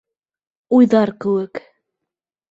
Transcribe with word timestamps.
Уйҙар 0.77 1.11
кеүек. 1.25 1.61